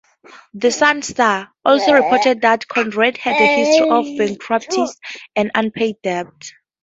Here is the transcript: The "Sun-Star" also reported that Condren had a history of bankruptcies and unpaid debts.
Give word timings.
The 0.55 0.71
"Sun-Star" 0.71 1.49
also 1.63 1.93
reported 1.93 2.41
that 2.41 2.65
Condren 2.67 3.15
had 3.17 3.39
a 3.39 3.55
history 3.65 3.87
of 3.87 4.17
bankruptcies 4.17 4.97
and 5.35 5.51
unpaid 5.53 5.97
debts. 6.01 6.53